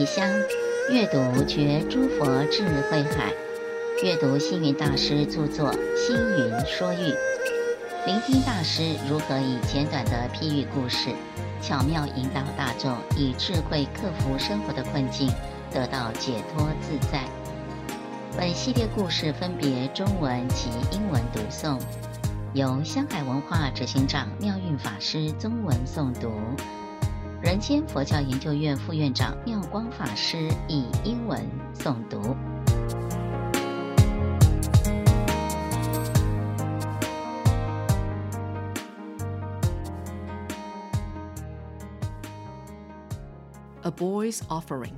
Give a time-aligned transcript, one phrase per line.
[0.00, 0.26] 提香，
[0.90, 3.34] 阅读觉诸佛智慧海，
[4.02, 7.12] 阅读星云大师著作《星云说喻》，
[8.06, 11.10] 聆听大师如何以简短的譬喻故事，
[11.60, 15.28] 巧妙引导大众以智慧克服生活的困境，
[15.70, 17.20] 得到解脱自在。
[18.38, 21.78] 本系列故事分别中文及英文读诵，
[22.54, 26.32] 由香海文化执行长妙运法师中文诵读。
[27.45, 32.35] 人间佛教研究院副院长妙光法师以英文诵读。
[43.83, 44.95] A Boy's Offering.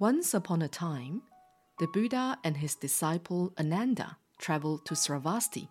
[0.00, 1.22] Once upon a time,
[1.78, 5.68] the Buddha and his disciple Ananda traveled to Sravasti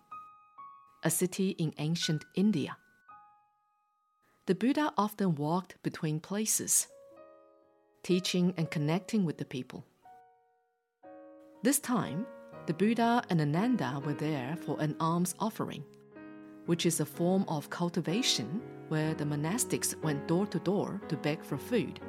[1.04, 2.76] a city in ancient India.
[4.45, 6.87] The Buddha often walked between places,
[8.03, 9.85] teaching and connecting with the people.
[11.61, 12.27] This time,
[12.65, 15.85] the Buddha and Ananda were there for an alms offering,
[16.65, 21.41] which is a form of cultivation where the monastics went door to door to beg
[21.41, 22.01] for food.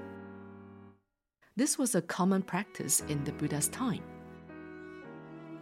[1.55, 4.03] This was a common practice in the Buddha's time.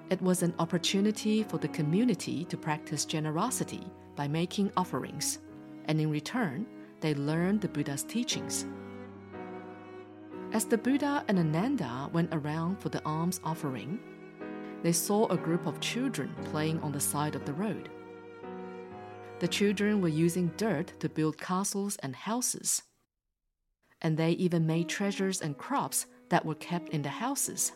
[0.09, 3.87] It was an opportunity for the community to practice generosity
[4.17, 5.39] by making offerings,
[5.87, 6.67] and in return,
[7.01, 8.67] they learned the Buddha's teachings.
[10.53, 13.99] As the Buddha and Ananda went around for the alms offering,
[14.83, 17.89] they saw a group of children playing on the side of the road.
[19.39, 22.83] The children were using dirt to build castles and houses,
[24.01, 27.73] and they even made treasures and crops that were kept in the houses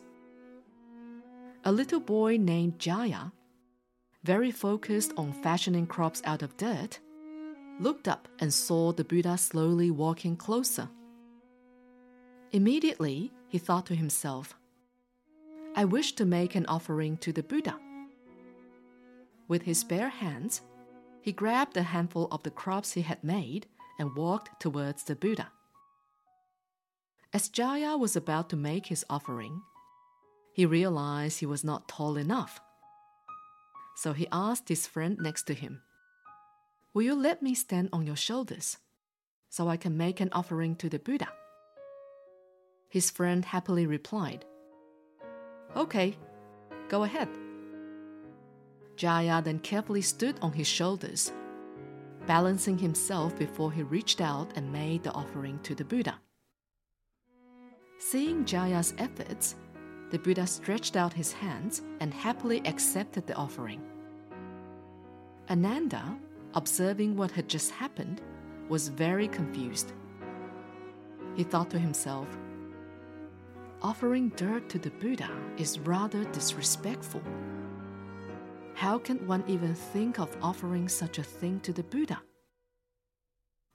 [1.67, 3.33] a little boy named Jaya,
[4.23, 7.01] very focused on fashioning crops out of dirt,
[7.79, 10.89] looked up and saw the Buddha slowly walking closer.
[12.53, 14.55] Immediately, he thought to himself,
[15.75, 17.79] I wish to make an offering to the Buddha.
[19.49, 20.63] With his bare hands,
[21.21, 23.67] he grabbed a handful of the crops he had made
[23.99, 25.51] and walked towards the Buddha.
[27.33, 29.61] As Jaya was about to make his offering,
[30.55, 32.61] he realized he was not tall enough.
[33.97, 35.83] So he asked his friend next to him,
[36.97, 38.79] Will you let me stand on your shoulders
[39.51, 41.29] so I can make an offering to the Buddha?
[42.89, 44.47] His friend happily replied,
[45.77, 46.17] Okay,
[46.89, 47.29] go ahead.
[48.97, 51.35] Jaya then carefully stood on his shoulders,
[52.27, 56.19] balancing himself before he reached out and made the offering to the Buddha.
[57.99, 59.57] Seeing Jaya's efforts,
[60.11, 63.83] the Buddha stretched out his hands and happily accepted the offering.
[65.51, 66.17] Ananda,
[66.55, 68.23] observing what had just happened,
[68.69, 69.93] was very confused.
[71.37, 72.29] He thought to himself,
[73.83, 77.23] Offering dirt to the Buddha is rather disrespectful.
[78.75, 82.21] How can one even think of offering such a thing to the Buddha?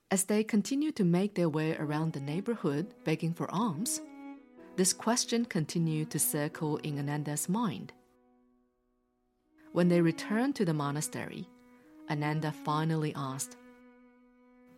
[0.09, 4.01] As they continued to make their way around the neighborhood begging for alms,
[4.75, 7.93] this question continued to circle in Ananda's mind.
[9.71, 11.47] When they returned to the monastery,
[12.11, 13.57] Ananda finally asked,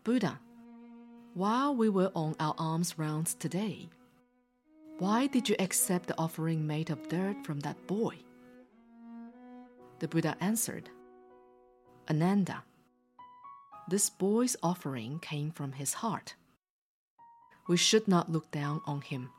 [0.04, 0.40] Buddha,
[1.34, 3.90] while we were on our alms rounds today,
[5.00, 8.16] why did you accept the offering made of dirt from that boy?
[10.00, 10.90] The Buddha answered,
[12.10, 12.64] Ananda,
[13.90, 16.36] this boy's offering came from his heart.
[17.68, 19.30] We should not look down on him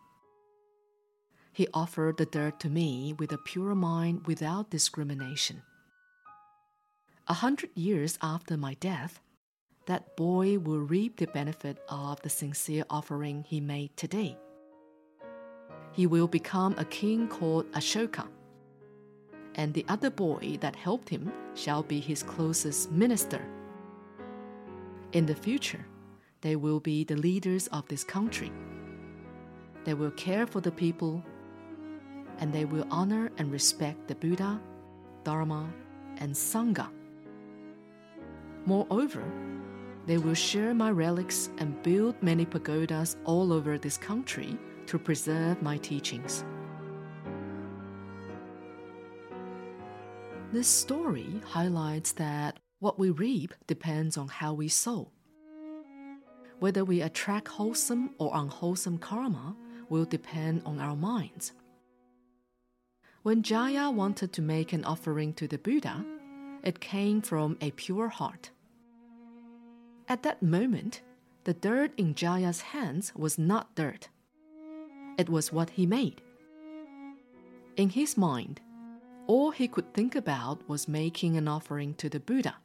[1.54, 5.62] he offered the dirt to me with a pure mind without discrimination.
[7.26, 9.18] A hundred years after my death,
[9.86, 14.36] that boy will reap the benefit of the sincere offering he made today.
[15.92, 18.28] He will become a king called Ashoka,
[19.54, 23.40] and the other boy that helped him shall be his closest minister.
[25.12, 25.86] In the future,
[26.42, 28.52] they will be the leaders of this country.
[29.84, 31.24] They will care for the people
[32.38, 34.60] and they will honor and respect the Buddha,
[35.22, 35.72] Dharma,
[36.18, 36.90] and Sangha.
[38.66, 39.24] Moreover,
[40.06, 45.62] they will share my relics and build many pagodas all over this country to preserve
[45.62, 46.44] my teachings.
[50.52, 55.10] This story highlights that what we reap depends on how we sow.
[56.60, 59.56] Whether we attract wholesome or unwholesome karma
[59.88, 61.52] will depend on our minds.
[63.22, 66.04] When Jaya wanted to make an offering to the Buddha,
[66.62, 68.50] it came from a pure heart.
[70.08, 71.00] At that moment,
[71.44, 74.08] the dirt in Jaya's hands was not dirt.
[75.16, 76.20] It was what he made.
[77.76, 78.60] In his mind,
[79.26, 82.56] all he could think about was making an offering to the Buddha.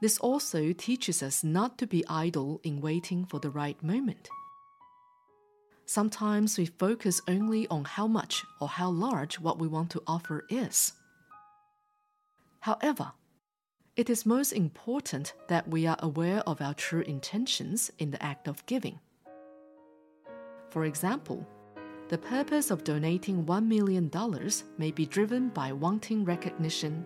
[0.00, 4.28] This also teaches us not to be idle in waiting for the right moment.
[5.86, 10.44] Sometimes we focus only on how much or how large what we want to offer
[10.48, 10.94] is.
[12.60, 13.12] However,
[13.94, 18.48] it is most important that we are aware of our true intentions in the act
[18.48, 18.98] of giving.
[20.70, 21.46] For example,
[22.08, 24.10] the purpose of donating $1 million
[24.78, 27.04] may be driven by wanting recognition,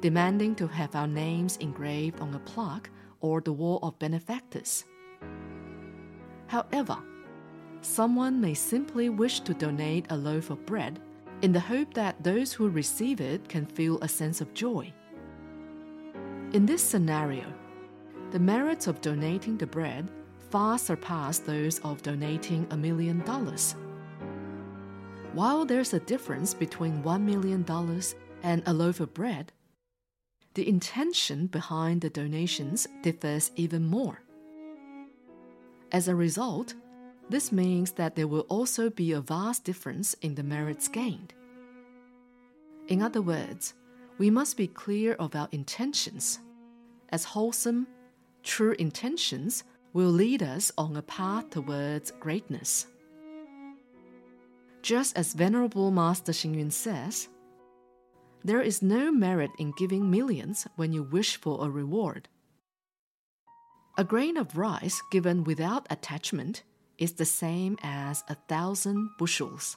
[0.00, 2.90] demanding to have our names engraved on a plaque
[3.20, 4.84] or the wall of benefactors.
[6.46, 6.98] However,
[7.80, 11.00] someone may simply wish to donate a loaf of bread
[11.42, 14.92] in the hope that those who receive it can feel a sense of joy.
[16.52, 17.46] In this scenario,
[18.30, 20.10] the merits of donating the bread
[20.50, 23.74] far surpass those of donating a million dollars.
[25.32, 27.64] While there's a difference between $1 million
[28.42, 29.50] and a loaf of bread,
[30.52, 34.20] the intention behind the donations differs even more.
[35.90, 36.74] As a result,
[37.30, 41.32] this means that there will also be a vast difference in the merits gained.
[42.88, 43.72] In other words,
[44.22, 46.38] we must be clear of our intentions,
[47.08, 47.88] as wholesome,
[48.44, 49.64] true intentions
[49.94, 52.86] will lead us on a path towards greatness.
[54.80, 57.26] Just as Venerable Master Xing says,
[58.44, 62.28] there is no merit in giving millions when you wish for a reward.
[63.98, 66.62] A grain of rice given without attachment
[66.96, 69.76] is the same as a thousand bushels.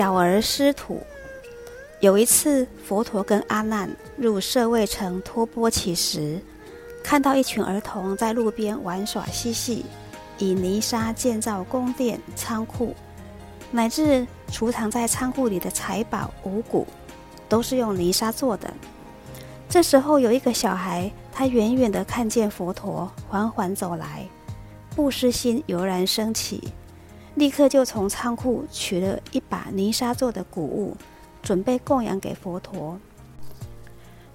[0.00, 0.98] 小儿师徒。
[2.00, 6.40] 有一次，佛陀跟阿难入舍卫城托钵乞时，
[7.04, 9.84] 看到一群儿童在路边玩耍嬉戏，
[10.38, 12.96] 以泥沙建造宫殿、仓库，
[13.70, 16.86] 乃至储藏在仓库里的财宝、五谷，
[17.46, 18.72] 都是用泥沙做的。
[19.68, 24.26] 这时候，有一个小孩，他远远的看见佛陀缓缓走来，
[24.96, 26.72] 布施心油然升起。
[27.34, 30.96] 立刻就从仓库取了一把泥沙做的谷物，
[31.42, 32.98] 准备供养给佛陀。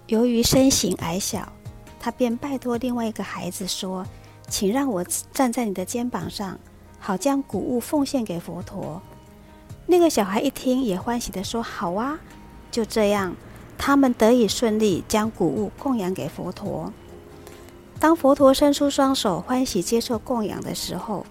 [0.08, 1.52] 由于身形矮小，
[2.00, 4.06] 他便拜托另外一个孩子说
[4.48, 5.04] ：“请让我
[5.34, 6.58] 站在你的肩膀上，
[7.00, 9.02] 好将谷物奉献给佛陀。”
[9.88, 12.20] 那个小孩一听，也欢喜地说：“好啊！”
[12.72, 13.36] 就这样，
[13.78, 16.92] 他们得以顺利将谷物供养给佛陀。
[18.00, 21.26] 当佛陀伸出双手，欢喜接受供养的时候，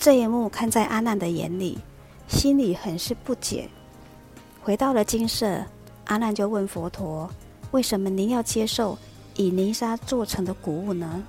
[0.00, 1.78] 这一幕看在阿难的眼里，
[2.26, 3.68] 心里很是不解。
[4.62, 5.62] 回到了金舍，
[6.06, 7.30] 阿难就问佛陀
[7.72, 8.96] ：“为什么您要接受
[9.36, 11.22] 以泥沙做成的谷物呢？”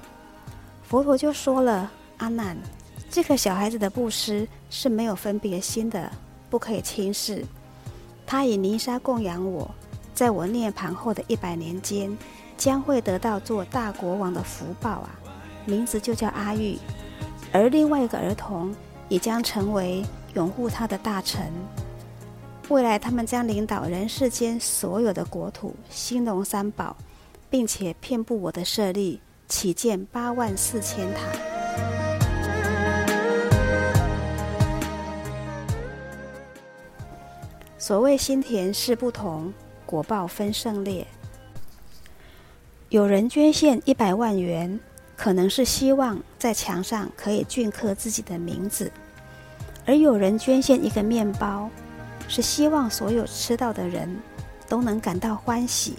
[0.87, 2.57] 佛陀就说了：“阿难，
[3.09, 6.09] 这个小孩子的布施是没有分别心的，
[6.49, 7.43] 不可以轻视。
[8.25, 9.69] 他以泥沙供养我，
[10.13, 12.17] 在我涅盘后的一百年间，
[12.55, 15.19] 将会得到做大国王的福报啊！
[15.65, 16.79] 名字就叫阿育。”
[17.53, 18.73] 而另外一个儿童
[19.09, 20.03] 也将成为
[20.35, 21.51] 拥护他的大臣。
[22.69, 26.95] 未来，他们将领导人世间所有的国土，兴隆三宝，
[27.49, 31.19] 并且遍布我的舍利，起建八万四千塔。
[37.77, 39.53] 所谓心田事不同，
[39.85, 41.05] 果报分胜劣。
[42.87, 44.79] 有人捐献一百万元。
[45.21, 48.91] 可能是希望在墙上可以镌刻自己的名字，
[49.85, 51.69] 而有人捐献一个面包，
[52.27, 54.17] 是希望所有吃到的人
[54.67, 55.93] 都能感到欢喜。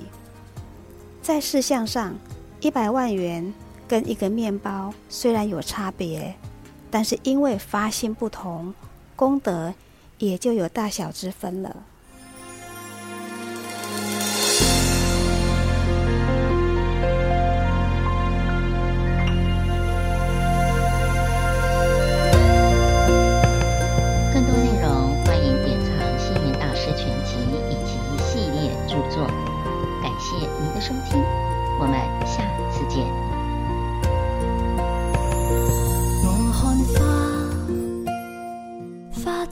[1.23, 2.13] 在事项上，
[2.59, 3.55] 一百万元
[3.87, 6.35] 跟一个面包虽然有差别，
[6.91, 8.75] 但是因为发心不同，
[9.15, 9.73] 功德
[10.19, 11.77] 也就有大小之分了。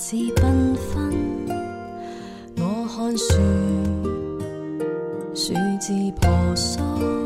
[0.02, 1.12] 是缤纷，
[2.56, 3.34] 我看树，
[5.34, 7.19] 树枝婆娑。